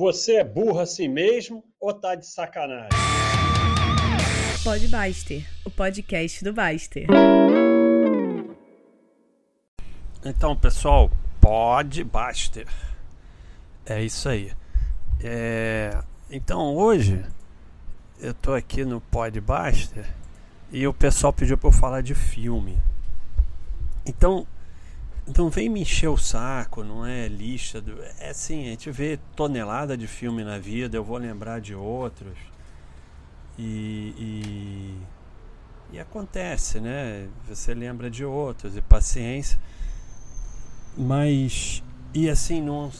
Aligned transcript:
Você 0.00 0.36
é 0.36 0.44
burro 0.44 0.80
assim 0.80 1.08
mesmo 1.08 1.62
ou 1.78 1.92
tá 1.92 2.14
de 2.14 2.26
sacanagem? 2.26 2.88
Pode 4.64 4.88
Baster, 4.88 5.46
o 5.62 5.70
podcast 5.70 6.42
do 6.42 6.54
Baster. 6.54 7.06
Então, 10.24 10.56
pessoal, 10.56 11.10
pode 11.38 12.02
Baster. 12.02 12.66
É 13.84 14.02
isso 14.02 14.26
aí. 14.30 14.54
É... 15.22 16.02
Então, 16.30 16.74
hoje 16.74 17.22
eu 18.18 18.32
tô 18.32 18.54
aqui 18.54 18.86
no 18.86 19.02
Pod 19.02 19.38
Baster 19.38 20.08
e 20.72 20.86
o 20.86 20.94
pessoal 20.94 21.30
pediu 21.30 21.58
para 21.58 21.68
eu 21.68 21.72
falar 21.74 22.00
de 22.00 22.14
filme. 22.14 22.78
Então, 24.06 24.46
então 25.28 25.48
vem 25.48 25.68
me 25.68 25.80
encher 25.82 26.08
o 26.08 26.16
saco, 26.16 26.82
não 26.82 27.06
é 27.06 27.28
lista. 27.28 27.82
É 28.18 28.30
assim, 28.30 28.66
a 28.66 28.70
gente 28.70 28.90
vê 28.90 29.18
tonelada 29.36 29.96
de 29.96 30.06
filme 30.06 30.42
na 30.42 30.58
vida, 30.58 30.96
eu 30.96 31.04
vou 31.04 31.18
lembrar 31.18 31.60
de 31.60 31.74
outros. 31.74 32.36
E, 33.58 34.14
e, 34.18 34.94
e 35.92 36.00
acontece, 36.00 36.80
né? 36.80 37.28
Você 37.48 37.74
lembra 37.74 38.10
de 38.10 38.24
outros, 38.24 38.76
e 38.76 38.80
paciência. 38.80 39.58
Mas. 40.96 41.82
E 42.12 42.28
assim, 42.28 42.60
não, 42.60 42.90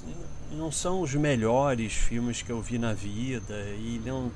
não 0.52 0.70
são 0.70 1.00
os 1.00 1.14
melhores 1.14 1.92
filmes 1.92 2.42
que 2.42 2.50
eu 2.50 2.60
vi 2.60 2.78
na 2.78 2.92
vida. 2.92 3.54
E 3.78 4.00
não. 4.04 4.30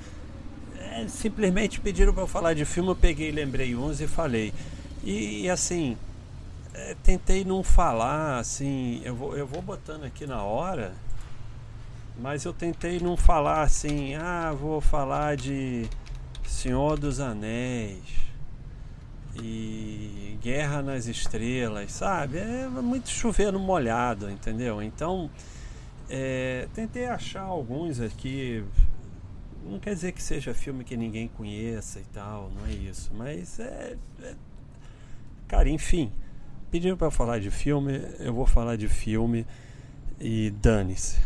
É, 0.79 1.07
simplesmente 1.09 1.81
pediram 1.81 2.13
para 2.13 2.23
eu 2.23 2.27
falar 2.27 2.55
de 2.55 2.65
filme, 2.65 2.91
eu 2.91 2.97
peguei, 2.97 3.31
lembrei 3.31 3.77
uns 3.77 4.01
e 4.01 4.07
falei. 4.07 4.53
E, 5.03 5.43
e 5.43 5.51
assim 5.51 5.97
é, 6.75 6.97
tentei 7.03 7.45
não 7.45 7.63
falar 7.63 8.39
assim, 8.39 9.01
eu 9.05 9.15
vou, 9.15 9.37
eu 9.37 9.47
vou 9.47 9.63
botando 9.63 10.05
aqui 10.05 10.27
na 10.27 10.43
hora, 10.43 10.93
mas 12.19 12.45
eu 12.45 12.53
tentei 12.53 12.99
não 12.99 13.17
falar 13.17 13.63
assim, 13.63 14.15
ah, 14.17 14.53
vou 14.53 14.81
falar 14.81 15.37
de 15.37 15.89
Senhor 16.47 16.99
dos 16.99 17.21
Anéis 17.21 18.03
e 19.37 20.37
Guerra 20.43 20.83
nas 20.83 21.07
Estrelas, 21.07 21.93
sabe? 21.93 22.39
É 22.39 22.69
muito 22.69 23.09
chovendo 23.09 23.59
molhado, 23.59 24.31
entendeu? 24.31 24.83
Então, 24.83 25.31
é, 26.09 26.69
tentei 26.75 27.07
achar 27.07 27.43
alguns 27.43 28.01
aqui. 28.01 28.65
Não 29.65 29.79
quer 29.79 29.95
dizer 29.95 30.13
que 30.13 30.23
seja 30.23 30.53
filme 30.53 30.85
que 30.85 30.97
ninguém 30.97 31.29
conheça 31.29 31.99
e 31.99 32.05
tal, 32.13 32.51
não 32.51 32.67
é 32.67 32.73
isso. 32.73 33.11
Mas 33.15 33.59
é. 33.59 33.97
é 34.23 34.35
cara, 35.49 35.69
enfim. 35.69 36.13
Pediram 36.75 36.97
para 36.97 37.09
falar 37.09 37.39
de 37.39 37.53
filme, 37.53 38.03
eu 38.19 38.35
vou 38.35 38.47
falar 38.47 38.75
de 38.75 38.89
filme 38.89 39.47
e 40.21 40.51
dane-se. 40.61 41.21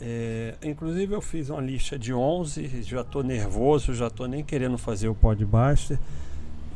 É, 0.00 0.54
inclusive 0.62 1.12
eu 1.12 1.20
fiz 1.20 1.50
uma 1.50 1.60
lista 1.60 1.98
de 1.98 2.14
11, 2.14 2.84
já 2.84 3.00
estou 3.00 3.24
nervoso, 3.24 3.92
já 3.92 4.06
estou 4.06 4.28
nem 4.28 4.44
querendo 4.44 4.78
fazer 4.78 5.08
o 5.08 5.16
podcaster. 5.16 5.98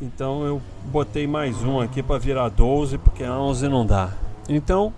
Então 0.02 0.44
eu 0.44 0.60
botei 0.86 1.28
mais 1.28 1.62
um 1.62 1.78
aqui 1.78 2.02
para 2.02 2.18
virar 2.18 2.48
12, 2.48 2.98
porque 2.98 3.22
11 3.22 3.68
não 3.68 3.86
dá. 3.86 4.12
Então 4.48 4.92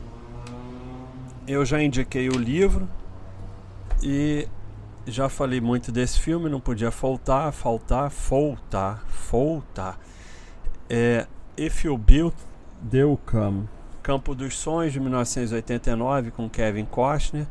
eu 1.47 1.63
já 1.63 1.83
indiquei 1.83 2.31
o 2.31 2.39
livro 2.39 2.89
e 4.03 4.49
já 5.07 5.29
falei 5.29 5.61
muito 5.61 5.93
desse 5.93 6.19
filme, 6.19 6.49
não 6.49 6.59
podia 6.59 6.91
faltar, 6.91 7.53
faltar, 7.53 8.11
faltar, 8.11 9.05
faltar. 9.11 10.01
É, 10.89 11.27
If 11.57 11.85
You 11.85 11.97
Built, 11.97 12.35
They'll 12.91 13.19
Come. 13.25 13.69
Campo 14.03 14.35
dos 14.35 14.57
Sonhos, 14.57 14.93
de 14.93 15.01
1989, 15.01 16.31
com 16.31 16.49
Kevin 16.49 16.85
Costner. 16.85 17.47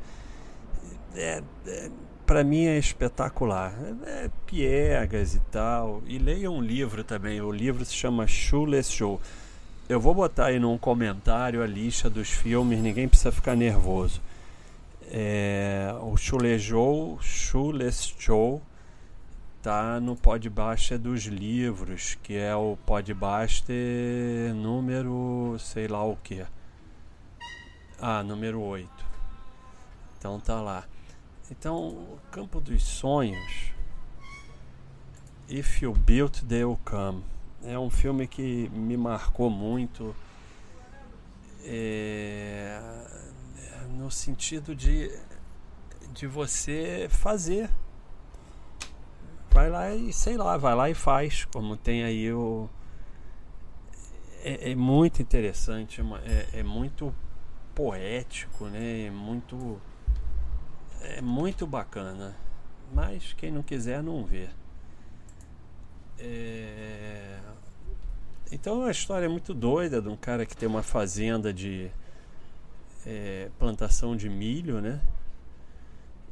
É, 1.16 1.42
é, 1.66 1.90
para 2.26 2.44
mim 2.44 2.66
é 2.66 2.78
espetacular. 2.78 3.74
É, 4.06 4.26
é, 4.26 4.30
piegas 4.46 5.36
e 5.36 5.40
tal. 5.52 6.04
E 6.06 6.18
leiam 6.18 6.56
um 6.56 6.62
livro 6.62 7.04
também. 7.04 7.42
O 7.42 7.52
livro 7.52 7.84
se 7.84 7.94
chama 7.94 8.28
Shoeless 8.28 8.92
Show. 8.92 9.20
Eu 9.90 10.00
vou 10.00 10.14
botar 10.14 10.48
aí 10.48 10.60
num 10.60 10.78
comentário 10.78 11.62
a 11.62 11.68
lista 11.68 12.10
dos 12.10 12.30
filmes, 12.30 12.80
ninguém 12.80 13.08
precisa 13.08 13.32
ficar 13.32 13.56
nervoso. 13.56 14.22
É, 15.12 15.94
o 16.02 16.18
Shoeless 16.18 16.64
Show, 16.64 17.20
Shoeless 17.22 18.14
Show 18.18 18.62
tá 19.66 20.00
no 20.00 20.16
Podbuster 20.16 21.00
dos 21.00 21.24
livros, 21.24 22.14
que 22.22 22.36
é 22.36 22.56
o 22.56 22.78
Podbuster 22.86 24.54
número 24.54 25.58
sei 25.58 25.88
lá 25.88 26.04
o 26.04 26.16
que. 26.18 26.46
Ah, 28.00 28.22
número 28.22 28.62
8. 28.62 28.88
Então 30.20 30.40
tá 30.40 30.62
lá. 30.62 30.86
Então, 31.50 31.88
o 31.88 32.20
Campo 32.30 32.62
dos 32.62 32.84
Sonhos, 32.84 33.72
If 35.50 35.82
You 35.82 35.94
Built, 35.94 36.44
They'll 36.44 36.80
Come. 36.86 37.24
É 37.64 37.80
um 37.80 37.90
filme 37.90 38.28
que 38.28 38.70
me 38.70 38.96
marcou 38.96 39.50
muito. 39.50 40.16
É, 41.64 42.80
no 43.98 44.12
sentido 44.12 44.76
de, 44.76 45.12
de 46.14 46.28
você 46.28 47.08
fazer 47.10 47.68
vai 49.56 49.70
lá 49.70 49.96
e 49.96 50.12
sei 50.12 50.36
lá, 50.36 50.58
vai 50.58 50.76
lá 50.76 50.90
e 50.90 50.94
faz, 50.94 51.46
como 51.46 51.78
tem 51.78 52.04
aí 52.04 52.32
o. 52.34 52.70
É, 54.44 54.72
é 54.72 54.76
muito 54.76 55.22
interessante, 55.22 56.02
é, 56.26 56.60
é, 56.60 56.64
muito 56.64 57.16
poético, 57.74 58.66
né? 58.66 59.06
É 59.06 59.10
muito. 59.10 59.82
É 61.02 61.22
muito 61.22 61.66
bacana. 61.66 62.36
Mas 62.94 63.32
quem 63.34 63.50
não 63.50 63.64
quiser 63.64 64.04
não 64.04 64.26
vê. 64.26 64.50
É... 66.20 67.40
Então 68.52 68.84
a 68.84 68.92
história 68.92 69.26
é 69.26 69.30
muito 69.30 69.54
doida 69.54 70.02
de 70.02 70.10
um 70.10 70.18
cara 70.18 70.46
que 70.46 70.56
tem 70.56 70.68
uma 70.68 70.84
fazenda 70.84 71.54
de 71.54 71.90
é, 73.06 73.50
plantação 73.58 74.18
de 74.18 74.30
milho, 74.30 74.82
né? 74.82 75.02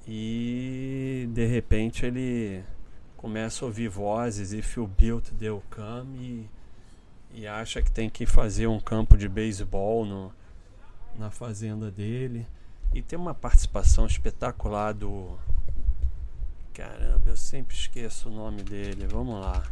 E 0.05 1.29
de 1.34 1.45
repente 1.45 2.05
ele 2.05 2.63
começa 3.23 3.63
a 3.63 3.67
ouvir 3.67 3.88
vozes 3.88 4.51
e 4.51 4.61
feel 4.61 4.85
built 4.85 5.31
deu 5.31 5.63
come 5.73 6.50
e, 7.34 7.39
e 7.39 7.47
acha 7.47 7.81
que 7.81 7.89
tem 7.89 8.09
que 8.09 8.25
fazer 8.25 8.67
um 8.67 8.81
campo 8.81 9.16
de 9.17 9.29
beisebol 9.29 10.06
no, 10.06 10.29
na 11.17 11.31
fazenda 11.31 11.89
dele. 11.89 12.45
E 12.94 13.01
tem 13.01 13.17
uma 13.17 13.34
participação 13.34 14.06
espetacular 14.06 14.94
do. 14.94 15.39
Caramba, 16.73 17.29
eu 17.29 17.38
sempre 17.38 17.73
esqueço 17.73 18.28
o 18.28 18.34
nome 18.34 18.61
dele. 18.61 19.07
Vamos 19.07 19.40
lá. 19.40 19.63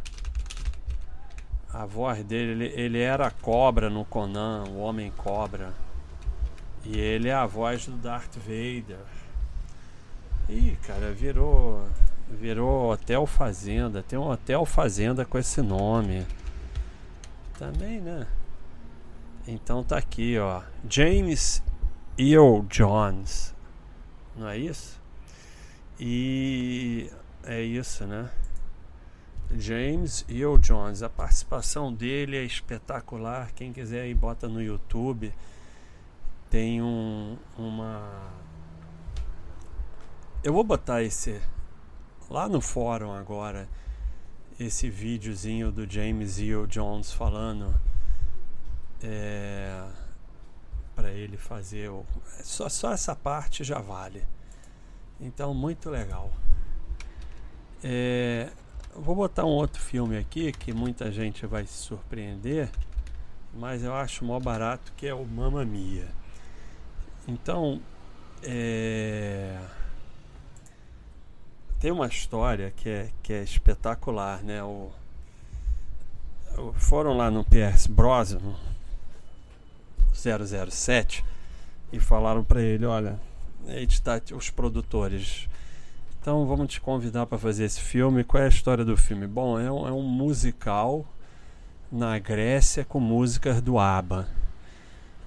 A 1.74 1.84
voz 1.84 2.24
dele, 2.24 2.64
ele, 2.64 2.80
ele 2.80 3.00
era 3.00 3.26
a 3.26 3.30
cobra 3.30 3.90
no 3.90 4.06
Conan, 4.06 4.64
o 4.70 4.78
Homem 4.78 5.10
Cobra. 5.10 5.74
E 6.86 6.98
ele 6.98 7.28
é 7.28 7.34
a 7.34 7.44
voz 7.44 7.84
do 7.84 7.98
Darth 7.98 8.34
Vader. 8.36 9.04
Ih, 10.48 10.78
cara, 10.86 11.12
virou 11.12 11.86
Virou 12.38 12.90
Hotel 12.92 13.26
Fazenda. 13.26 14.02
Tem 14.02 14.18
um 14.18 14.28
Hotel 14.28 14.64
Fazenda 14.64 15.24
com 15.24 15.38
esse 15.38 15.60
nome. 15.60 16.26
Também, 17.58 18.00
né? 18.00 18.26
Então 19.46 19.84
tá 19.84 19.98
aqui, 19.98 20.38
ó. 20.38 20.62
James 20.88 21.62
Earl 22.18 22.62
Jones. 22.68 23.54
Não 24.36 24.48
é 24.48 24.56
isso? 24.56 25.00
E 26.00 27.10
é 27.44 27.60
isso, 27.60 28.06
né? 28.06 28.30
James 29.56 30.24
Earl 30.28 30.56
Jones. 30.56 31.02
A 31.02 31.08
participação 31.08 31.92
dele 31.92 32.36
é 32.36 32.44
espetacular. 32.44 33.52
Quem 33.52 33.72
quiser 33.72 34.02
aí 34.02 34.14
bota 34.14 34.48
no 34.48 34.62
YouTube. 34.62 35.32
Tem 36.50 36.82
um 36.82 37.36
uma 37.56 38.10
Eu 40.42 40.52
vou 40.52 40.64
botar 40.64 41.02
esse 41.02 41.40
lá 42.32 42.48
no 42.48 42.62
fórum 42.62 43.12
agora 43.12 43.68
esse 44.58 44.88
videozinho 44.88 45.70
do 45.70 45.90
James 45.90 46.38
Earl 46.38 46.66
Jones 46.66 47.12
falando 47.12 47.74
é, 49.02 49.84
para 50.94 51.10
ele 51.10 51.36
fazer 51.36 51.90
o, 51.90 52.06
só, 52.42 52.68
só 52.70 52.92
essa 52.92 53.14
parte 53.14 53.62
já 53.62 53.80
vale. 53.80 54.24
Então 55.20 55.52
muito 55.52 55.90
legal. 55.90 56.32
É, 57.84 58.50
vou 58.96 59.14
botar 59.14 59.44
um 59.44 59.48
outro 59.48 59.82
filme 59.82 60.16
aqui 60.16 60.52
que 60.52 60.72
muita 60.72 61.12
gente 61.12 61.46
vai 61.46 61.66
se 61.66 61.74
surpreender 61.74 62.70
mas 63.54 63.84
eu 63.84 63.94
acho 63.94 64.24
mó 64.24 64.40
barato 64.40 64.92
que 64.96 65.06
é 65.06 65.12
o 65.12 65.26
Mamma 65.26 65.64
Mia. 65.64 66.08
Então 67.28 67.82
é 68.42 69.58
tem 71.82 71.90
uma 71.90 72.06
história 72.06 72.72
que 72.76 72.88
é, 72.88 73.08
que 73.24 73.32
é 73.32 73.42
espetacular, 73.42 74.40
né? 74.44 74.62
O, 74.62 74.92
o 76.56 76.72
foram 76.74 77.16
lá 77.16 77.28
no 77.28 77.44
Pierce 77.44 77.90
Brosnan 77.90 78.54
007 80.14 81.24
e 81.92 81.98
falaram 81.98 82.44
para 82.44 82.62
ele, 82.62 82.86
olha, 82.86 83.18
editar 83.66 84.22
os 84.32 84.48
produtores. 84.48 85.48
Então 86.20 86.46
vamos 86.46 86.68
te 86.68 86.80
convidar 86.80 87.26
para 87.26 87.36
fazer 87.36 87.64
esse 87.64 87.80
filme. 87.80 88.22
Qual 88.22 88.40
é 88.40 88.46
a 88.46 88.48
história 88.48 88.84
do 88.84 88.96
filme? 88.96 89.26
Bom, 89.26 89.58
é 89.58 89.68
um, 89.68 89.88
é 89.88 89.90
um 89.90 90.02
musical 90.02 91.04
na 91.90 92.16
Grécia 92.16 92.84
com 92.84 93.00
músicas 93.00 93.60
do 93.60 93.76
ABBA. 93.76 94.28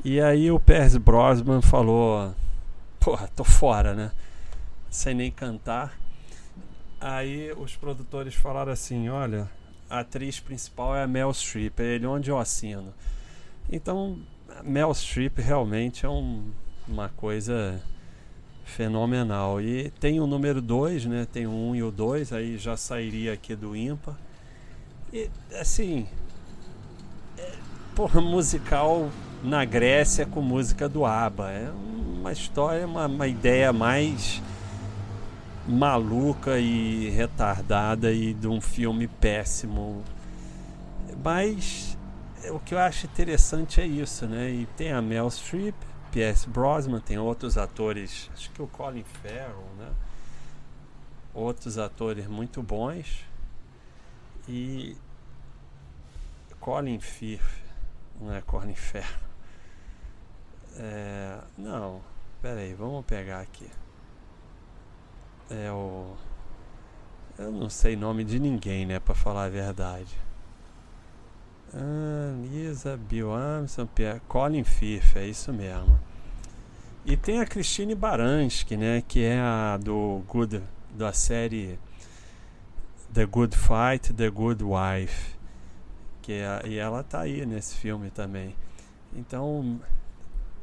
E 0.05 0.21
aí 0.21 0.49
o 0.49 0.57
Percy 0.57 0.99
Brosnan 0.99 1.61
falou: 1.61 2.33
Porra, 2.97 3.29
tô 3.35 3.43
fora, 3.43 3.93
né? 3.93 4.09
Sem 4.89 5.13
nem 5.13 5.29
cantar. 5.29 6.04
Aí 6.99 7.51
os 7.53 7.75
produtores 7.75 8.33
falaram 8.33 8.71
assim: 8.71 9.09
Olha, 9.09 9.49
a 9.89 9.99
atriz 9.99 10.39
principal 10.39 10.95
é 10.95 11.03
a 11.03 11.07
Mel 11.07 11.31
Streep, 11.31 11.79
é 11.79 11.95
ele 11.95 12.05
onde 12.05 12.29
eu 12.29 12.37
assino. 12.37 12.93
Então, 13.71 14.19
Mel 14.63 14.93
Streep 14.93 15.39
realmente 15.39 16.05
é 16.05 16.09
um, 16.09 16.51
uma 16.87 17.09
coisa 17.09 17.81
fenomenal. 18.63 19.61
E 19.61 19.91
tem 19.91 20.19
o 20.19 20.27
número 20.27 20.61
2, 20.61 21.05
né? 21.05 21.27
Tem 21.31 21.45
o 21.45 21.51
1 21.51 21.69
um 21.69 21.75
e 21.75 21.83
o 21.83 21.91
2, 21.91 22.33
aí 22.33 22.57
já 22.57 22.75
sairia 22.75 23.33
aqui 23.33 23.55
do 23.55 23.75
ímpar. 23.75 24.15
E 25.13 25.29
assim, 25.59 26.07
é, 27.37 27.51
porra, 27.95 28.19
musical 28.19 29.09
na 29.43 29.63
Grécia 29.63 30.25
com 30.25 30.41
música 30.41 30.89
do 30.89 31.05
ABBA. 31.05 31.51
É 31.51 31.71
uma 31.71 32.31
história, 32.31 32.85
uma, 32.85 33.05
uma 33.05 33.27
ideia 33.27 33.71
mais 33.71 34.41
maluca 35.67 36.59
e 36.59 37.09
retardada 37.09 38.11
e 38.11 38.33
de 38.33 38.47
um 38.47 38.61
filme 38.61 39.07
péssimo. 39.07 40.03
Mas 41.23 41.97
o 42.51 42.59
que 42.59 42.73
eu 42.73 42.79
acho 42.79 43.07
interessante 43.07 43.81
é 43.81 43.85
isso, 43.85 44.27
né? 44.27 44.49
E 44.49 44.65
tem 44.77 44.91
a 44.91 45.01
Mel 45.01 45.29
Streep, 45.29 45.75
P.S. 46.11 46.47
Brosnan, 46.47 46.99
tem 46.99 47.17
outros 47.17 47.57
atores, 47.57 48.29
acho 48.33 48.51
que 48.51 48.61
o 48.61 48.67
Colin 48.67 49.03
Farrell, 49.03 49.65
né? 49.77 49.91
Outros 51.33 51.77
atores 51.77 52.27
muito 52.27 52.61
bons. 52.61 53.25
E 54.47 54.95
Colin 56.59 56.99
Firth, 56.99 57.41
não 58.21 58.33
é 58.33 58.41
Colin 58.41 58.75
Farrell. 58.75 59.25
É, 60.77 61.39
não, 61.57 62.01
peraí, 62.41 62.73
vamos 62.73 63.05
pegar 63.05 63.41
aqui. 63.41 63.69
É 65.49 65.71
o. 65.71 66.15
Eu 67.37 67.51
não 67.51 67.69
sei 67.69 67.95
nome 67.95 68.23
de 68.23 68.39
ninguém, 68.39 68.85
né, 68.85 68.99
para 68.99 69.13
falar 69.13 69.45
a 69.45 69.49
verdade. 69.49 70.17
Ah, 71.73 72.33
Lisa, 72.49 72.95
Bill 72.95 73.33
Armstrong, 73.33 73.91
Pierre, 73.93 74.21
Colin 74.27 74.63
Firth, 74.63 75.17
é 75.17 75.27
isso 75.27 75.51
mesmo. 75.51 75.99
E 77.05 77.17
tem 77.17 77.41
a 77.41 77.45
Christine 77.45 77.93
Baranski, 77.93 78.77
né, 78.77 79.03
que 79.05 79.21
é 79.23 79.39
a 79.39 79.77
do 79.77 80.23
Good, 80.27 80.63
da 80.97 81.11
série 81.11 81.77
The 83.13 83.25
Good 83.25 83.55
Fight, 83.57 84.13
The 84.13 84.29
Good 84.29 84.63
Wife, 84.63 85.35
que 86.21 86.33
é, 86.33 86.61
e 86.65 86.77
ela 86.77 87.03
tá 87.03 87.21
aí 87.21 87.45
nesse 87.45 87.75
filme 87.75 88.09
também. 88.09 88.55
Então, 89.13 89.79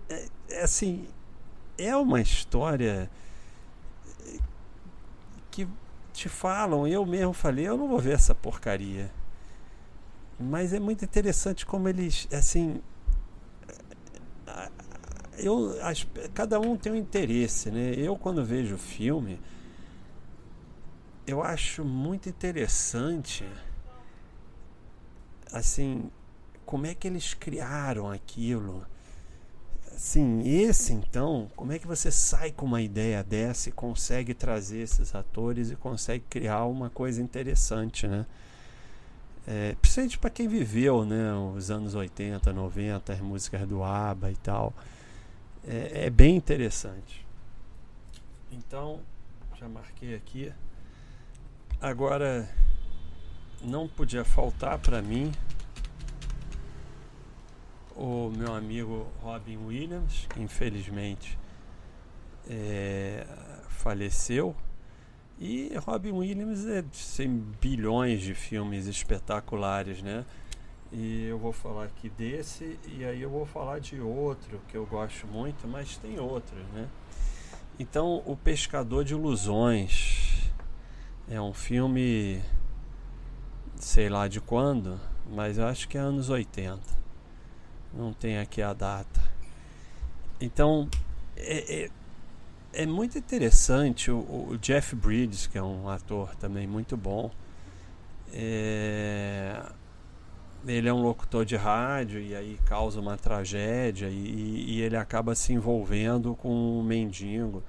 é, 0.08 0.26
é 0.50 0.62
assim, 0.62 1.06
é 1.78 1.94
uma 1.96 2.20
história 2.20 3.10
que 5.52 5.68
te 6.12 6.28
falam, 6.28 6.88
eu 6.88 7.06
mesmo 7.06 7.32
falei, 7.32 7.68
eu 7.68 7.76
não 7.76 7.86
vou 7.86 7.98
ver 7.98 8.14
essa 8.14 8.34
porcaria. 8.34 9.12
Mas 10.40 10.72
é 10.72 10.80
muito 10.80 11.04
interessante 11.04 11.64
como 11.64 11.88
eles, 11.88 12.26
assim, 12.32 12.82
eu, 15.38 15.78
as, 15.82 16.06
cada 16.34 16.58
um 16.58 16.76
tem 16.76 16.92
um 16.92 16.96
interesse, 16.96 17.70
né? 17.70 17.94
Eu 17.96 18.16
quando 18.16 18.44
vejo 18.44 18.74
o 18.74 18.78
filme, 18.78 19.38
eu 21.26 21.42
acho 21.42 21.84
muito 21.84 22.28
interessante, 22.28 23.44
assim, 25.52 26.10
como 26.64 26.86
é 26.86 26.94
que 26.94 27.06
eles 27.06 27.34
criaram 27.34 28.10
aquilo 28.10 28.86
Sim, 29.96 30.42
esse 30.44 30.92
então, 30.92 31.50
como 31.54 31.72
é 31.72 31.78
que 31.78 31.86
você 31.86 32.10
sai 32.10 32.50
com 32.50 32.66
uma 32.66 32.80
ideia 32.80 33.22
dessa 33.22 33.68
e 33.68 33.72
consegue 33.72 34.34
trazer 34.34 34.80
esses 34.80 35.14
atores 35.14 35.70
e 35.70 35.76
consegue 35.76 36.24
criar 36.28 36.64
uma 36.64 36.90
coisa 36.90 37.22
interessante, 37.22 38.06
né? 38.06 38.26
É, 39.46 39.74
principalmente 39.80 40.18
para 40.18 40.30
quem 40.30 40.46
viveu, 40.48 41.04
né, 41.04 41.34
os 41.34 41.70
anos 41.70 41.94
80, 41.94 42.52
90, 42.52 43.12
as 43.12 43.20
músicas 43.20 43.66
do 43.66 43.82
ABBA 43.82 44.30
e 44.30 44.36
tal. 44.36 44.72
É, 45.66 46.06
é 46.06 46.10
bem 46.10 46.36
interessante. 46.36 47.26
Então, 48.50 49.00
já 49.58 49.68
marquei 49.68 50.14
aqui. 50.14 50.52
Agora, 51.80 52.48
não 53.60 53.88
podia 53.88 54.24
faltar 54.24 54.78
para 54.78 55.02
mim 55.02 55.32
o 57.96 58.32
meu 58.36 58.54
amigo 58.54 59.06
Robin 59.20 59.56
Williams, 59.56 60.26
que 60.30 60.40
infelizmente 60.40 61.38
é, 62.48 63.26
faleceu. 63.68 64.54
E 65.38 65.72
Robin 65.76 66.12
Williams 66.12 66.66
é, 66.66 66.84
tem 67.16 67.28
bilhões 67.60 68.20
de 68.20 68.34
filmes 68.34 68.86
espetaculares, 68.86 70.02
né? 70.02 70.24
E 70.92 71.24
eu 71.24 71.38
vou 71.38 71.52
falar 71.52 71.84
aqui 71.84 72.10
desse 72.10 72.78
e 72.86 73.04
aí 73.04 73.22
eu 73.22 73.30
vou 73.30 73.46
falar 73.46 73.80
de 73.80 74.00
outro 74.00 74.60
que 74.68 74.76
eu 74.76 74.86
gosto 74.86 75.26
muito, 75.26 75.66
mas 75.66 75.96
tem 75.96 76.20
outros, 76.20 76.60
né? 76.72 76.86
Então, 77.78 78.22
O 78.26 78.36
Pescador 78.36 79.02
de 79.02 79.14
Ilusões 79.14 80.50
é 81.28 81.40
um 81.40 81.54
filme 81.54 82.42
sei 83.76 84.08
lá 84.08 84.28
de 84.28 84.40
quando, 84.40 85.00
mas 85.28 85.58
eu 85.58 85.66
acho 85.66 85.88
que 85.88 85.96
é 85.98 86.00
anos 86.00 86.28
80 86.28 87.01
não 87.94 88.12
tem 88.12 88.38
aqui 88.38 88.62
a 88.62 88.72
data. 88.72 89.20
Então, 90.40 90.88
é, 91.36 91.84
é, 91.84 91.90
é 92.72 92.86
muito 92.86 93.18
interessante 93.18 94.10
o, 94.10 94.18
o, 94.50 94.58
Jeff 94.58 94.94
Bridges, 94.96 95.46
que 95.46 95.58
é 95.58 95.62
um 95.62 95.88
ator 95.88 96.34
também 96.36 96.66
muito 96.66 96.96
bom. 96.96 97.30
É, 98.32 99.62
ele 100.66 100.88
é 100.88 100.92
um 100.92 101.02
locutor 101.02 101.44
de 101.44 101.56
rádio 101.56 102.20
e 102.20 102.34
aí 102.34 102.58
causa 102.64 103.00
uma 103.00 103.16
tragédia 103.16 104.08
e, 104.08 104.64
e 104.68 104.80
ele 104.80 104.96
acaba 104.96 105.34
se 105.34 105.52
envolvendo 105.52 106.34
com 106.36 106.78
um 106.78 106.82
mendigo, 106.82 107.62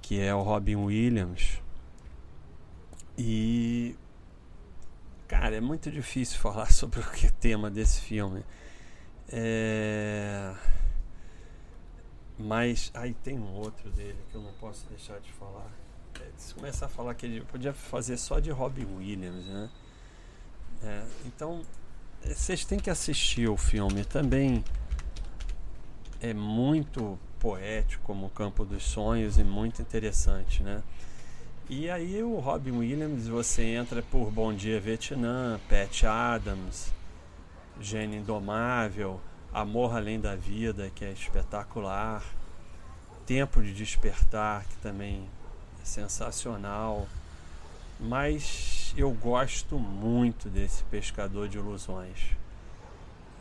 que 0.00 0.20
é 0.20 0.34
o 0.34 0.42
Robin 0.42 0.76
Williams. 0.76 1.60
E 3.18 3.94
cara, 5.28 5.56
é 5.56 5.60
muito 5.60 5.90
difícil 5.90 6.38
falar 6.40 6.70
sobre 6.72 7.00
o 7.00 7.04
é 7.24 7.30
tema 7.40 7.70
desse 7.70 8.00
filme. 8.00 8.44
É... 9.32 10.54
Mas 12.38 12.90
aí 12.94 13.14
tem 13.14 13.38
um 13.38 13.54
outro 13.54 13.90
dele 13.90 14.18
que 14.30 14.34
eu 14.34 14.42
não 14.42 14.52
posso 14.54 14.86
deixar 14.88 15.18
de 15.20 15.32
falar. 15.32 15.70
É, 16.20 16.28
se 16.36 16.54
começar 16.54 16.86
a 16.86 16.88
falar 16.88 17.14
que 17.14 17.26
ele 17.26 17.40
podia 17.42 17.72
fazer 17.72 18.16
só 18.16 18.38
de 18.38 18.50
Robin 18.50 18.86
Williams, 18.96 19.46
né? 19.46 19.70
É, 20.82 21.04
então 21.26 21.62
vocês 22.24 22.64
têm 22.64 22.78
que 22.78 22.90
assistir 22.90 23.48
o 23.48 23.56
filme 23.56 24.04
também. 24.04 24.64
É 26.20 26.32
muito 26.32 27.18
poético 27.40 28.04
como 28.04 28.26
o 28.26 28.30
Campo 28.30 28.64
dos 28.64 28.84
Sonhos 28.84 29.38
e 29.38 29.44
muito 29.44 29.82
interessante, 29.82 30.62
né? 30.62 30.82
E 31.68 31.88
aí 31.90 32.22
o 32.22 32.38
Robin 32.38 32.72
Williams, 32.72 33.26
você 33.26 33.62
entra 33.62 34.02
por 34.02 34.30
Bom 34.30 34.52
Dia 34.52 34.80
Vietnã, 34.80 35.60
Pat 35.68 36.04
Adams, 36.04 36.92
Gênio 37.80 38.20
Indomável, 38.20 39.20
Amor 39.52 39.96
Além 39.96 40.20
da 40.20 40.34
Vida, 40.34 40.90
que 40.94 41.04
é 41.04 41.12
espetacular, 41.12 42.24
Tempo 43.26 43.62
de 43.62 43.72
Despertar, 43.72 44.64
que 44.64 44.76
também 44.76 45.28
é 45.80 45.84
sensacional, 45.84 47.06
mas 48.00 48.92
eu 48.96 49.10
gosto 49.12 49.78
muito 49.78 50.48
desse 50.48 50.82
Pescador 50.84 51.48
de 51.48 51.58
Ilusões. 51.58 52.36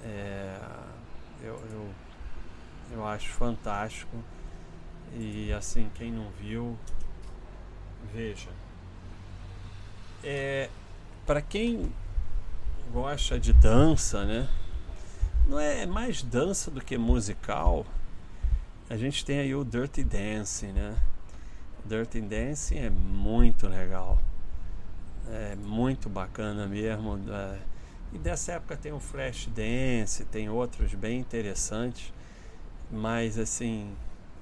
É, 0.04 0.60
eu, 1.42 1.56
eu, 1.72 1.90
eu 2.92 3.08
acho 3.08 3.30
fantástico 3.30 4.18
e 5.14 5.52
assim, 5.52 5.90
quem 5.96 6.12
não 6.12 6.30
viu, 6.32 6.78
veja. 8.14 8.50
É, 10.24 10.70
para 11.26 11.42
quem 11.42 11.92
gosta 12.92 13.40
de 13.40 13.54
dança, 13.54 14.26
né? 14.26 14.50
Não 15.48 15.58
é, 15.58 15.84
é 15.84 15.86
mais 15.86 16.22
dança 16.22 16.70
do 16.70 16.82
que 16.82 16.98
musical. 16.98 17.86
A 18.90 18.98
gente 18.98 19.24
tem 19.24 19.40
aí 19.40 19.56
o 19.56 19.64
Dirty 19.64 20.04
Dancing, 20.04 20.74
né? 20.74 20.96
Dirty 21.86 22.20
Dancing 22.20 22.80
é 22.80 22.90
muito 22.90 23.68
legal. 23.68 24.22
É 25.30 25.56
muito 25.56 26.10
bacana 26.10 26.68
mesmo. 26.68 27.18
É, 27.30 27.60
e 28.12 28.18
dessa 28.18 28.54
época 28.54 28.76
tem 28.76 28.92
o 28.92 29.00
Flash 29.00 29.48
Dance, 29.48 30.26
tem 30.26 30.50
outros 30.50 30.94
bem 30.94 31.20
interessantes. 31.20 32.14
Mas 32.92 33.40
assim, 33.40 33.96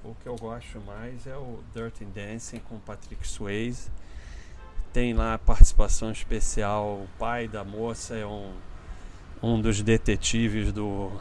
o 0.04 0.12
que 0.16 0.28
eu 0.28 0.34
gosto 0.34 0.80
mais 0.80 1.24
é 1.24 1.36
o 1.36 1.60
Dirty 1.72 2.04
Dancing 2.04 2.58
com 2.58 2.80
Patrick 2.80 3.26
Swayze. 3.26 3.88
Tem 4.92 5.14
lá 5.14 5.38
participação 5.38 6.10
especial, 6.10 7.02
o 7.04 7.08
pai 7.16 7.46
da 7.46 7.62
moça 7.62 8.16
é 8.16 8.26
um, 8.26 8.52
um 9.40 9.60
dos 9.60 9.80
detetives 9.82 10.72
do 10.72 11.12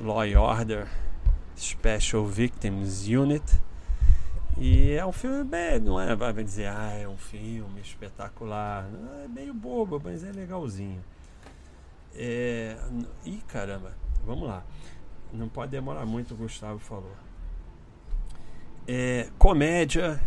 Law 0.00 0.26
Order 0.36 0.88
Special 1.56 2.26
Victims 2.26 3.06
Unit. 3.06 3.44
E 4.58 4.92
é 4.92 5.06
um 5.06 5.12
filme 5.12 5.44
bem, 5.44 5.78
não 5.78 6.00
é, 6.00 6.16
vai 6.16 6.32
dizer, 6.32 6.66
ah, 6.66 6.92
é 6.92 7.06
um 7.06 7.16
filme 7.16 7.80
espetacular. 7.80 8.88
É 9.24 9.28
meio 9.28 9.54
bobo, 9.54 10.00
mas 10.02 10.24
é 10.24 10.32
legalzinho. 10.32 11.04
É, 12.16 12.76
ih, 13.24 13.42
caramba, 13.46 13.94
vamos 14.24 14.48
lá. 14.48 14.64
Não 15.32 15.48
pode 15.48 15.70
demorar 15.70 16.04
muito, 16.04 16.34
o 16.34 16.36
Gustavo 16.36 16.80
falou. 16.80 17.14
É, 18.88 19.28
comédia, 19.38 20.20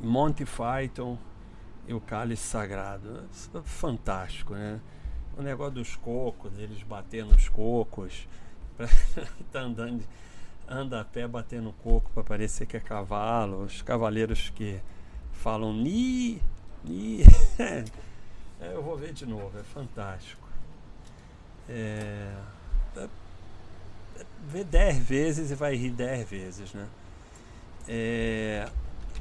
Monty 0.00 0.44
Python 0.44 1.18
e 1.86 1.94
o 1.94 2.00
Cálice 2.00 2.42
Sagrado. 2.42 3.28
Fantástico, 3.64 4.54
né? 4.54 4.80
O 5.36 5.42
negócio 5.42 5.74
dos 5.74 5.96
cocos, 5.96 6.58
eles 6.58 6.82
batendo 6.82 7.32
nos 7.32 7.48
cocos, 7.48 8.28
tá 9.52 9.60
andando, 9.60 10.04
anda 10.68 11.00
a 11.00 11.04
pé 11.04 11.26
batendo 11.26 11.72
coco 11.82 12.10
para 12.12 12.22
parecer 12.22 12.66
que 12.66 12.76
é 12.76 12.80
cavalo. 12.80 13.64
Os 13.64 13.82
cavaleiros 13.82 14.50
que 14.50 14.80
falam 15.32 15.72
ni, 15.72 16.42
ni. 16.84 17.22
é, 18.60 18.74
eu 18.74 18.82
vou 18.82 18.96
ver 18.96 19.12
de 19.12 19.26
novo, 19.26 19.58
é 19.58 19.62
fantástico. 19.62 20.48
É, 21.68 22.34
é, 22.96 23.08
vê 24.48 24.64
dez 24.64 24.98
vezes 24.98 25.50
e 25.50 25.54
vai 25.54 25.74
rir 25.74 25.90
dez 25.90 26.28
vezes, 26.28 26.74
né? 26.74 26.86
É, 27.88 28.68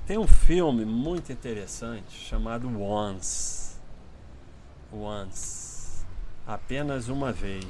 tem 0.09 0.17
um 0.17 0.25
filme 0.25 0.85
muito 0.85 1.31
interessante 1.31 2.11
chamado 2.17 2.67
Once. 2.81 3.79
Once. 4.91 6.03
Apenas 6.47 7.09
uma 7.09 7.31
vez. 7.31 7.63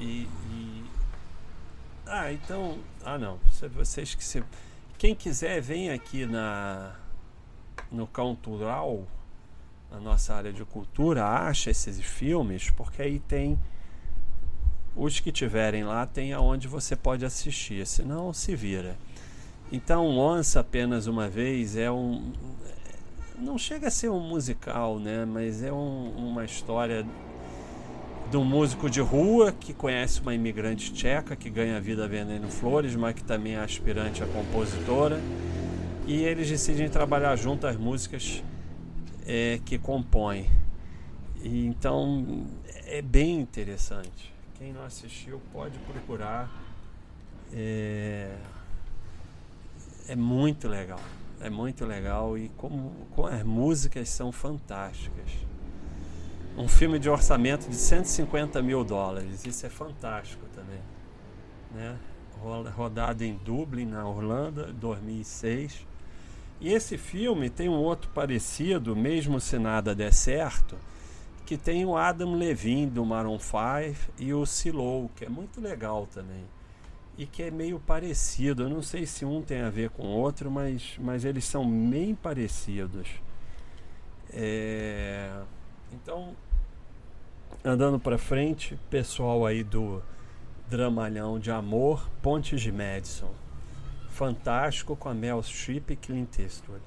E, 0.00 0.26
e, 0.50 0.84
ah, 2.06 2.32
então. 2.32 2.78
Ah, 3.04 3.18
não. 3.18 3.38
Vocês 3.74 4.14
que 4.14 4.24
se. 4.24 4.42
Quem 4.96 5.14
quiser, 5.14 5.60
vem 5.60 5.90
aqui 5.90 6.24
na 6.24 6.96
no 7.92 8.06
Cultural, 8.06 9.06
na 9.90 10.00
nossa 10.00 10.32
área 10.32 10.54
de 10.54 10.64
cultura, 10.64 11.26
acha 11.26 11.70
esses 11.70 12.00
filmes, 12.00 12.70
porque 12.70 13.02
aí 13.02 13.18
tem 13.18 13.60
os 14.96 15.20
que 15.20 15.30
tiverem 15.30 15.84
lá 15.84 16.06
tem 16.06 16.32
aonde 16.32 16.66
você 16.66 16.96
pode 16.96 17.26
assistir, 17.26 17.86
senão 17.86 18.32
se 18.32 18.56
vira. 18.56 18.96
Então, 19.72 20.16
Once 20.16 20.58
apenas 20.58 21.06
uma 21.06 21.28
vez 21.28 21.76
é 21.76 21.90
um 21.90 22.32
não 23.38 23.58
chega 23.58 23.88
a 23.88 23.90
ser 23.90 24.10
um 24.10 24.20
musical, 24.20 24.98
né, 24.98 25.24
mas 25.24 25.62
é 25.62 25.72
um, 25.72 26.10
uma 26.16 26.44
história 26.44 27.04
de 28.30 28.36
um 28.36 28.44
músico 28.44 28.88
de 28.88 29.00
rua 29.00 29.52
que 29.52 29.74
conhece 29.74 30.20
uma 30.20 30.34
imigrante 30.34 30.92
tcheca 30.92 31.36
que 31.36 31.50
ganha 31.50 31.80
vida 31.80 32.06
vendendo 32.08 32.48
flores, 32.48 32.94
mas 32.96 33.14
que 33.14 33.24
também 33.24 33.54
é 33.54 33.60
aspirante 33.60 34.22
a 34.22 34.26
compositora. 34.26 35.20
E 36.06 36.22
eles 36.22 36.48
decidem 36.48 36.88
trabalhar 36.88 37.34
junto 37.36 37.66
as 37.66 37.76
músicas 37.76 38.42
é, 39.26 39.60
que 39.64 39.78
compõem. 39.78 40.50
Então 41.42 42.46
é 42.86 43.02
bem 43.02 43.40
interessante. 43.40 44.32
Quem 44.58 44.72
não 44.72 44.84
assistiu 44.84 45.40
pode 45.52 45.78
procurar. 45.80 46.50
É, 47.52 48.34
é 50.08 50.16
muito 50.16 50.68
legal. 50.68 51.00
É 51.40 51.50
muito 51.50 51.84
legal 51.84 52.38
e 52.38 52.48
como, 52.50 52.92
como 53.10 53.28
as 53.28 53.42
músicas 53.42 54.08
são 54.08 54.32
fantásticas. 54.32 55.30
Um 56.56 56.68
filme 56.68 56.98
de 56.98 57.10
orçamento 57.10 57.68
de 57.68 57.74
150 57.74 58.62
mil 58.62 58.84
dólares. 58.84 59.44
Isso 59.44 59.66
é 59.66 59.68
fantástico 59.68 60.46
também. 60.54 60.80
Né? 61.72 61.98
Rodado 62.76 63.24
em 63.24 63.34
Dublin, 63.34 63.86
na 63.86 64.06
Orlando, 64.06 64.72
2006. 64.72 65.86
E 66.60 66.72
esse 66.72 66.96
filme 66.96 67.50
tem 67.50 67.68
um 67.68 67.76
outro 67.76 68.10
parecido, 68.10 68.94
mesmo 68.94 69.40
se 69.40 69.58
nada 69.58 69.94
der 69.94 70.12
certo, 70.12 70.76
que 71.44 71.56
tem 71.56 71.84
o 71.84 71.96
Adam 71.96 72.34
Levine 72.34 72.86
do 72.86 73.04
Maroon 73.04 73.38
5 73.38 74.12
e 74.18 74.32
o 74.32 74.46
Silo, 74.46 75.10
que 75.16 75.24
é 75.24 75.28
muito 75.28 75.60
legal 75.60 76.06
também. 76.06 76.44
E 77.16 77.26
que 77.26 77.42
é 77.42 77.50
meio 77.50 77.78
parecido. 77.78 78.64
Eu 78.64 78.68
não 78.68 78.82
sei 78.82 79.06
se 79.06 79.24
um 79.24 79.40
tem 79.40 79.60
a 79.60 79.70
ver 79.70 79.90
com 79.90 80.04
o 80.04 80.10
outro, 80.10 80.50
mas, 80.50 80.96
mas 80.98 81.24
eles 81.24 81.44
são 81.44 81.68
bem 81.88 82.14
parecidos. 82.14 83.08
É... 84.32 85.30
Então, 85.92 86.34
andando 87.64 88.00
para 88.00 88.18
frente, 88.18 88.76
pessoal 88.90 89.46
aí 89.46 89.62
do 89.62 90.02
Dramalhão 90.68 91.38
de 91.38 91.50
Amor, 91.50 92.08
Pontes 92.20 92.60
de 92.60 92.72
Madison. 92.72 93.30
Fantástico 94.08 94.96
com 94.96 95.08
a 95.08 95.14
Mel 95.14 95.40
Streep 95.42 95.90
e 95.90 95.96
Clint 95.96 96.38
Eastwood. 96.38 96.82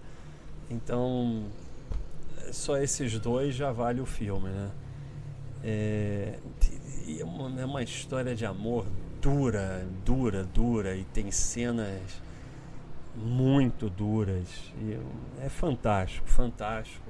Então, 0.70 1.46
só 2.52 2.78
esses 2.78 3.18
dois 3.20 3.56
já 3.56 3.72
vale 3.72 4.02
o 4.02 4.06
filme, 4.06 4.50
né? 4.50 4.72
É, 5.64 6.40
é, 7.08 7.22
é 7.22 7.66
uma 7.66 7.82
história 7.82 8.36
de 8.36 8.46
amor 8.46 8.86
dura, 9.22 9.88
dura, 10.06 10.44
dura 10.44 10.96
e 10.96 11.04
tem 11.06 11.32
cenas 11.32 12.22
muito 13.16 13.90
duras. 13.90 14.48
E 14.80 15.00
é 15.42 15.50
fantástico, 15.50 16.28
fantástico. 16.28 17.10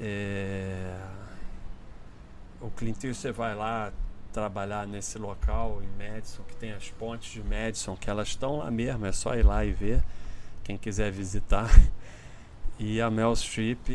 É, 0.00 0.96
o 2.60 2.70
Clint 2.70 3.04
você 3.04 3.32
vai 3.32 3.54
lá 3.54 3.92
trabalhar 4.32 4.86
nesse 4.86 5.18
local 5.18 5.82
em 5.82 5.88
Madison, 5.98 6.42
que 6.44 6.56
tem 6.56 6.72
as 6.72 6.88
pontes 6.90 7.32
de 7.32 7.42
Madison, 7.42 7.96
que 7.96 8.08
elas 8.08 8.28
estão 8.28 8.58
lá 8.58 8.70
mesmo, 8.70 9.04
é 9.06 9.12
só 9.12 9.34
ir 9.34 9.44
lá 9.44 9.64
e 9.64 9.72
ver, 9.72 10.02
quem 10.64 10.76
quiser 10.76 11.10
visitar. 11.10 11.68
E 12.82 12.98
a 12.98 13.10
Mel 13.10 13.36
Streep 13.36 13.90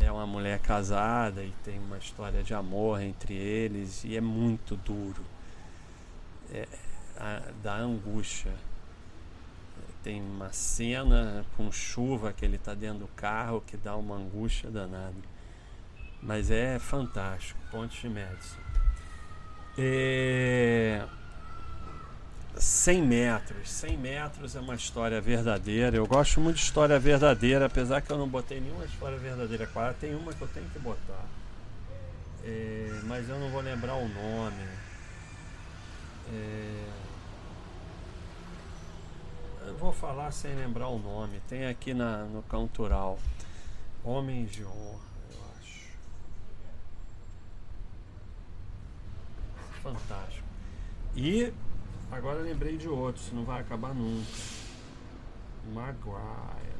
é 0.00 0.10
uma 0.10 0.26
mulher 0.26 0.58
casada 0.58 1.44
e 1.44 1.52
tem 1.62 1.78
uma 1.78 1.98
história 1.98 2.42
de 2.42 2.52
amor 2.52 3.00
entre 3.00 3.32
eles 3.32 4.02
e 4.02 4.16
é 4.16 4.20
muito 4.20 4.74
duro. 4.74 5.22
É, 6.52 6.68
a, 7.16 7.42
da 7.62 7.74
angústia. 7.74 8.52
Tem 10.02 10.20
uma 10.20 10.52
cena 10.52 11.44
com 11.56 11.70
chuva 11.70 12.32
que 12.32 12.44
ele 12.44 12.56
está 12.56 12.74
dentro 12.74 13.00
do 13.00 13.08
carro 13.08 13.62
que 13.64 13.76
dá 13.76 13.96
uma 13.96 14.16
angústia 14.16 14.70
danada. 14.70 15.14
Mas 16.20 16.50
é 16.50 16.78
fantástico. 16.78 17.58
Ponte 17.70 18.00
de 18.00 18.08
Madison. 18.08 18.60
É... 19.78 21.04
100 22.56 23.02
metros. 23.02 23.70
100 23.70 23.96
metros 23.96 24.56
é 24.56 24.60
uma 24.60 24.74
história 24.74 25.20
verdadeira. 25.20 25.96
Eu 25.96 26.06
gosto 26.06 26.40
muito 26.40 26.56
de 26.56 26.62
história 26.62 26.98
verdadeira, 26.98 27.66
apesar 27.66 28.00
que 28.02 28.10
eu 28.10 28.18
não 28.18 28.28
botei 28.28 28.60
nenhuma 28.60 28.84
história 28.84 29.18
verdadeira. 29.18 29.66
Claro, 29.66 29.94
tem 30.00 30.14
uma 30.14 30.32
que 30.32 30.42
eu 30.42 30.48
tenho 30.48 30.68
que 30.70 30.78
botar. 30.78 31.24
É, 32.44 33.00
mas 33.04 33.28
eu 33.28 33.38
não 33.38 33.50
vou 33.50 33.62
lembrar 33.62 33.94
o 33.94 34.08
nome. 34.08 34.81
É, 36.30 36.84
eu 39.66 39.76
vou 39.76 39.92
falar 39.92 40.30
sem 40.30 40.54
lembrar 40.54 40.88
o 40.88 40.98
nome. 40.98 41.40
Tem 41.48 41.66
aqui 41.66 41.94
na, 41.94 42.24
no 42.24 42.42
Cantural. 42.42 43.18
Homens 44.04 44.50
de 44.50 44.64
honra, 44.64 45.00
eu 45.30 45.40
acho. 45.58 45.88
Fantástico. 49.82 50.46
E 51.14 51.52
Agora 52.12 52.40
lembrei 52.40 52.76
de 52.76 52.86
outro, 52.86 53.22
não 53.32 53.42
vai 53.42 53.62
acabar 53.62 53.94
nunca. 53.94 54.30
Maguire. 55.72 56.76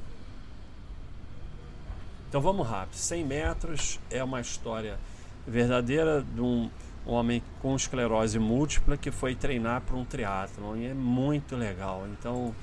Então 2.29 2.39
vamos 2.39 2.69
rápido. 2.69 2.97
100 2.97 3.25
metros 3.25 4.01
é 4.11 4.23
uma 4.23 4.43
história 4.43 4.99
verdadeira 5.47 6.23
de 6.23 6.41
um 6.43 6.71
homem 7.05 7.43
com 7.61 7.75
esclerose 7.75 8.39
múltipla 8.39 8.97
que 8.97 9.11
foi 9.11 9.35
treinar 9.35 9.81
para 9.83 9.97
um 9.97 10.05
triatlon 10.05 10.77
e 10.77 10.87
é 10.87 10.95
muito 10.95 11.57
legal. 11.57 12.07
Então 12.13 12.55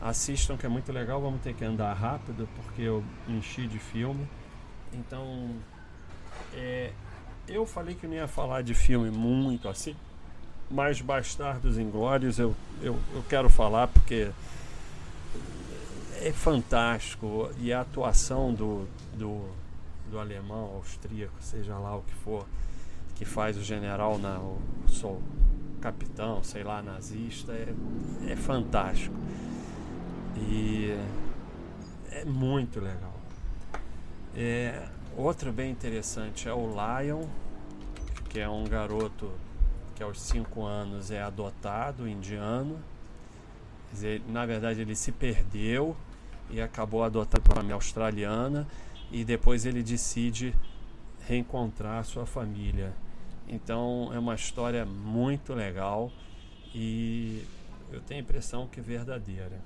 assistam 0.00 0.56
que 0.56 0.66
é 0.66 0.68
muito 0.68 0.92
legal. 0.92 1.20
Vamos 1.20 1.40
ter 1.40 1.54
que 1.54 1.64
andar 1.64 1.92
rápido 1.94 2.48
porque 2.56 2.82
eu 2.82 3.04
enchi 3.28 3.66
de 3.66 3.78
filme. 3.78 4.26
Então 4.92 5.50
é, 6.54 6.92
eu 7.46 7.66
falei 7.66 7.94
que 7.94 8.06
não 8.06 8.14
ia 8.14 8.28
falar 8.28 8.62
de 8.62 8.74
filme 8.74 9.10
muito 9.10 9.68
assim 9.68 9.94
mais 10.70 11.00
Bastardos 11.00 11.78
Inglórios 11.78 12.38
eu, 12.38 12.54
eu, 12.82 12.98
eu 13.14 13.24
quero 13.26 13.48
falar 13.48 13.88
porque 13.88 14.30
é 16.20 16.32
fantástico 16.32 17.50
e 17.58 17.72
a 17.72 17.80
atuação 17.80 18.52
do, 18.52 18.86
do, 19.14 19.48
do 20.10 20.18
alemão, 20.18 20.72
austríaco, 20.76 21.34
seja 21.40 21.78
lá 21.78 21.96
o 21.96 22.02
que 22.02 22.14
for, 22.14 22.44
que 23.18 23.24
faz 23.24 23.56
o 23.56 23.62
general 23.62 24.16
na, 24.16 24.38
o, 24.38 24.62
capitão, 25.80 26.42
sei 26.42 26.62
lá, 26.62 26.80
nazista, 26.80 27.52
é, 27.52 27.74
é 28.28 28.36
fantástico. 28.36 29.14
E 30.36 30.96
é 32.12 32.24
muito 32.24 32.80
legal. 32.80 33.14
É, 34.36 34.86
outro 35.16 35.52
bem 35.52 35.70
interessante 35.70 36.48
é 36.48 36.52
o 36.52 36.68
Lion, 36.68 37.24
que 38.28 38.38
é 38.38 38.48
um 38.48 38.64
garoto 38.64 39.30
que 39.96 40.02
aos 40.02 40.20
5 40.20 40.64
anos 40.64 41.10
é 41.10 41.20
adotado, 41.20 42.08
indiano. 42.08 42.78
Na 44.28 44.46
verdade 44.46 44.80
ele 44.80 44.94
se 44.94 45.10
perdeu 45.10 45.96
e 46.50 46.60
acabou 46.60 47.02
adotado 47.02 47.42
por 47.42 47.58
uma 47.58 47.74
australiana 47.74 48.66
e 49.10 49.24
depois 49.24 49.66
ele 49.66 49.82
decide 49.82 50.54
reencontrar 51.26 52.04
sua 52.04 52.26
família. 52.26 52.92
Então 53.48 54.10
é 54.12 54.18
uma 54.18 54.34
história 54.34 54.84
muito 54.84 55.54
legal 55.54 56.12
e 56.74 57.44
eu 57.90 58.00
tenho 58.02 58.20
a 58.20 58.22
impressão 58.22 58.68
que 58.68 58.78
é 58.78 58.82
verdadeira. 58.82 59.58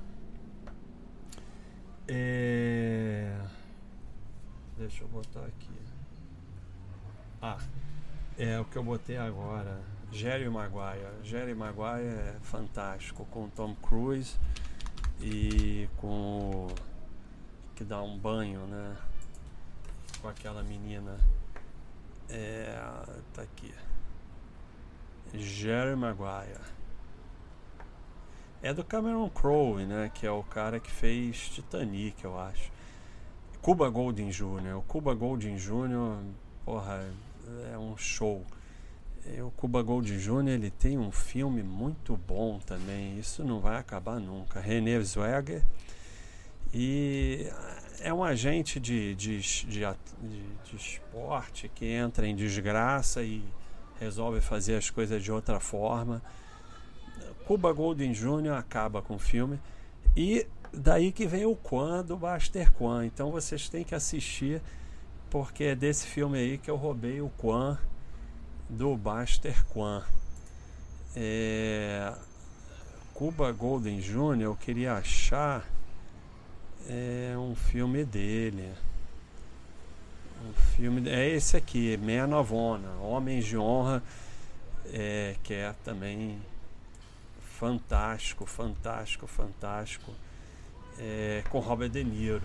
É... 2.07 3.37
Deixa 4.79 5.03
eu 5.03 5.09
botar 5.09 5.45
aqui. 5.45 5.79
Ah, 7.41 7.59
é 8.39 8.61
o 8.61 8.65
que 8.65 8.77
eu 8.77 8.85
botei 8.85 9.17
agora. 9.17 9.81
Jerry 10.12 10.49
Maguire. 10.49 11.25
Jerry 11.25 11.55
Maguire 11.55 12.07
é 12.07 12.37
fantástico 12.43 13.25
com 13.27 13.49
Tom 13.49 13.75
Cruise 13.77 14.37
e 15.21 15.89
com 15.97 16.67
o 16.67 16.75
que 17.75 17.83
dá 17.83 18.01
um 18.03 18.17
banho, 18.17 18.67
né? 18.67 18.97
Com 20.21 20.29
aquela 20.29 20.62
menina. 20.62 21.19
É, 22.33 22.75
tá 23.35 23.43
aqui. 23.43 23.73
Jerry 25.35 25.95
Maguire. 25.95 26.61
É 28.62 28.73
do 28.73 28.83
Cameron 28.83 29.29
Crowe, 29.29 29.85
né? 29.85 30.11
Que 30.15 30.27
é 30.27 30.31
o 30.31 30.43
cara 30.43 30.81
que 30.81 30.91
fez 30.91 31.49
Titanic, 31.51 32.25
eu 32.25 32.39
acho. 32.39 32.73
Cuba 33.61 33.89
Golding 33.91 34.31
Jr. 34.31 34.77
O 34.79 34.83
Cuba 34.83 35.15
Golding 35.15 35.57
Jr. 35.57 36.25
Porra, 36.65 37.05
é 37.73 37.77
um 37.77 37.97
show. 37.97 38.45
E 39.27 39.41
o 39.41 39.51
Cuba 39.51 39.83
Gold 39.83 40.19
Jr. 40.19 40.49
ele 40.49 40.71
tem 40.71 40.99
um 40.99 41.12
filme 41.12 41.62
muito 41.62 42.17
bom 42.17 42.59
também. 42.59 43.19
Isso 43.19 43.45
não 43.45 43.61
vai 43.61 43.77
acabar 43.77 44.19
nunca. 44.19 44.61
René 44.61 45.01
Zellweger 45.01 45.62
e 46.75 47.47
é 48.03 48.13
um 48.13 48.23
agente 48.23 48.81
de, 48.81 49.15
de, 49.15 49.41
de, 49.41 49.81
de, 49.81 50.77
esporte 50.77 51.71
que 51.75 51.87
entra 51.87 52.27
em 52.27 52.35
desgraça 52.35 53.23
e 53.23 53.45
resolve 54.01 54.41
fazer 54.41 54.77
as 54.77 54.91
coisas 54.91 55.23
de 55.23 55.31
outra 55.31 55.61
forma. 55.61 56.23
Cuba 57.47 57.73
Golden 57.73 58.13
Jr. 58.13 58.53
acaba 58.57 59.01
com 59.01 59.15
o 59.15 59.19
filme 59.19 59.61
e 60.17 60.47
daí 60.73 61.13
que 61.13 61.27
vem 61.27 61.47
o 61.47 61.55
Quan 61.55 62.05
do 62.05 62.17
Buster 62.17 62.73
Quan. 62.73 63.07
Então 63.07 63.31
vocês 63.31 63.69
têm 63.69 63.85
que 63.85 63.95
assistir 63.95 64.61
porque 65.31 65.65
é 65.65 65.75
desse 65.75 66.07
filme 66.07 66.39
aí 66.39 66.59
que 66.59 66.71
eu 66.71 66.77
roubei 66.77 67.21
o 67.21 67.31
Quan 67.39 67.79
do 68.69 68.97
Buster 68.97 69.65
Quan. 69.67 70.03
É... 71.15 72.13
Cuba 73.15 73.53
Golden 73.53 74.01
Jr. 74.01 74.41
eu 74.41 74.57
queria 74.57 74.95
achar 74.95 75.65
é 76.89 77.35
um 77.37 77.55
filme 77.55 78.05
dele. 78.05 78.73
Um 80.45 80.53
filme 80.75 81.09
é 81.09 81.29
esse 81.29 81.57
aqui, 81.57 81.99
of 82.39 82.53
Honor, 82.53 83.03
Homens 83.03 83.45
de 83.45 83.57
Honra, 83.57 84.03
é, 84.87 85.37
que 85.43 85.55
é 85.55 85.73
também 85.85 86.41
fantástico, 87.41 88.45
fantástico, 88.45 89.27
fantástico, 89.27 90.12
é, 90.99 91.45
com 91.49 91.61
Robert 91.61 91.91
De 91.91 92.03
Niro, 92.03 92.43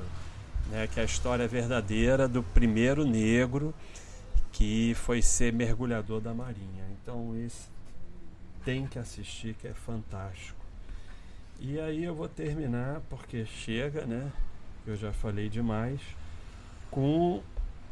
né, 0.70 0.88
que 0.88 1.00
é 1.00 1.03
a 1.03 1.06
história 1.06 1.48
verdadeira 1.48 2.27
do 2.27 2.43
primeiro 2.43 3.04
negro 3.04 3.73
que 4.52 4.93
foi 4.95 5.21
ser 5.21 5.54
mergulhador 5.54 6.21
da 6.21 6.34
marinha. 6.34 6.86
Então 7.02 7.36
esse 7.36 7.67
tem 8.63 8.86
que 8.86 9.00
assistir 9.00 9.56
que 9.56 9.67
é 9.67 9.73
fantástico. 9.73 10.57
E 11.60 11.80
aí 11.80 12.04
eu 12.04 12.13
vou 12.13 12.28
terminar, 12.28 13.02
porque 13.10 13.46
chega, 13.46 14.06
né? 14.06 14.32
Eu 14.86 14.96
já 14.96 15.12
falei 15.12 15.50
demais, 15.50 16.00
com 16.91 17.41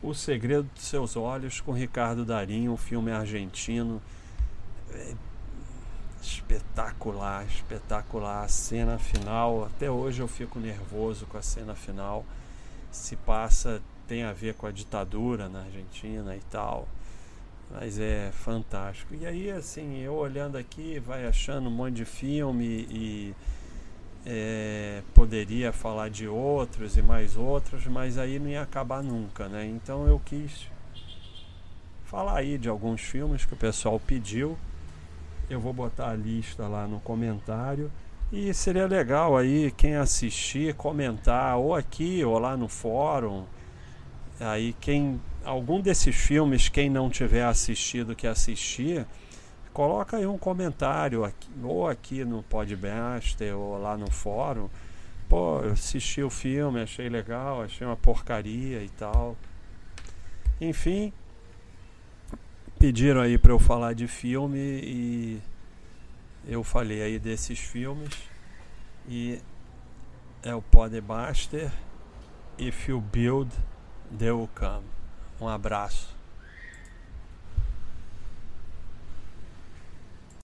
O 0.02 0.14
Segredo 0.14 0.70
dos 0.74 0.84
Seus 0.84 1.16
Olhos, 1.16 1.60
com 1.60 1.72
Ricardo 1.72 2.24
Darim, 2.24 2.70
um 2.70 2.78
filme 2.78 3.12
argentino. 3.12 4.02
É 4.92 5.14
espetacular, 6.26 7.46
espetacular. 7.46 8.44
A 8.44 8.48
cena 8.48 8.98
final, 8.98 9.66
até 9.66 9.90
hoje 9.90 10.22
eu 10.22 10.28
fico 10.28 10.60
nervoso 10.60 11.26
com 11.26 11.38
a 11.38 11.42
cena 11.42 11.76
final. 11.76 12.26
Se 12.92 13.16
passa, 13.16 13.82
tem 14.08 14.24
a 14.24 14.34
ver 14.34 14.56
com 14.56 14.66
a 14.66 14.72
ditadura 14.72 15.48
na 15.50 15.62
Argentina 15.62 16.36
e 16.36 16.42
tal. 16.52 16.88
Mas 17.72 18.00
é 18.00 18.32
fantástico. 18.32 19.14
E 19.16 19.26
aí, 19.26 19.52
assim, 19.52 20.00
eu 20.00 20.14
olhando 20.14 20.58
aqui, 20.58 21.00
vai 21.00 21.26
achando 21.26 21.68
um 21.68 21.72
monte 21.72 21.96
de 21.96 22.06
filme 22.06 22.88
e 22.90 23.36
é, 24.26 25.02
poderia 25.14 25.72
falar 25.72 26.10
de 26.10 26.28
outros 26.28 26.98
e 26.98 27.02
mais 27.02 27.38
outros, 27.38 27.86
mas 27.86 28.18
aí 28.18 28.40
não 28.40 28.50
ia 28.50 28.62
acabar 28.62 29.04
nunca, 29.04 29.48
né? 29.48 29.66
Então 29.66 30.08
eu 30.08 30.20
quis 30.24 30.68
falar 32.06 32.38
aí 32.38 32.58
de 32.58 32.70
alguns 32.70 33.02
filmes 33.02 33.46
que 33.46 33.54
o 33.54 33.58
pessoal 33.58 34.00
pediu. 34.00 34.58
Eu 35.50 35.60
vou 35.60 35.74
botar 35.74 36.10
a 36.10 36.16
lista 36.16 36.68
lá 36.68 36.88
no 36.88 37.00
comentário. 37.00 37.92
E 38.32 38.52
seria 38.54 38.88
legal 38.88 39.38
aí 39.38 39.72
quem 39.72 39.96
assistir 39.96 40.74
comentar 40.74 41.58
ou 41.58 41.76
aqui 41.76 42.24
ou 42.24 42.40
lá 42.40 42.58
no 42.58 42.68
fórum. 42.68 43.46
Aí 44.40 44.74
quem 44.82 45.22
algum 45.46 45.80
desses 45.80 46.16
filmes 46.16 46.68
quem 46.68 46.90
não 46.90 47.10
tiver 47.10 47.44
assistido 47.44 48.16
que 48.16 48.28
assistir, 48.28 49.06
coloca 49.72 50.18
aí 50.18 50.26
um 50.26 50.38
comentário 50.38 51.24
aqui, 51.24 51.50
ou 51.64 51.88
aqui 51.88 52.26
no 52.26 52.44
Podmaster 52.44 53.56
ou 53.56 53.78
lá 53.78 53.96
no 53.96 54.10
fórum. 54.12 54.70
Pô, 55.30 55.62
eu 55.62 55.72
assisti 55.72 56.22
o 56.22 56.30
filme, 56.30 56.82
achei 56.82 57.08
legal, 57.10 57.62
achei 57.62 57.86
uma 57.86 57.96
porcaria 57.96 58.84
e 58.84 58.90
tal. 58.90 59.38
Enfim, 60.60 61.14
pediram 62.80 63.22
aí 63.22 63.38
para 63.38 63.52
eu 63.52 63.60
falar 63.60 63.94
de 63.94 64.08
filme 64.08 64.60
e 64.60 65.42
eu 66.48 66.64
falei 66.64 67.02
aí 67.02 67.20
desses 67.20 67.60
filmes 67.60 68.14
e 69.08 69.40
é 70.44 70.54
o 70.54 70.62
Podmaster 70.62 71.72
If 72.58 72.88
You 72.88 73.02
Build, 73.02 73.52
They 74.18 74.32
Will 74.32 74.50
Come. 74.56 74.86
Um 75.40 75.48
abraço. 75.48 76.15